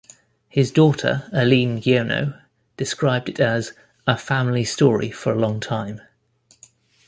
His 0.49 0.71
daughter, 0.71 1.29
Aline 1.31 1.79
Giono, 1.79 2.33
described 2.75 3.29
it 3.29 3.39
as 3.39 3.73
"a 4.07 4.17
family 4.17 4.63
story 4.63 5.11
for 5.11 5.31
a 5.31 5.37
long 5.39 5.59
time". 5.59 6.01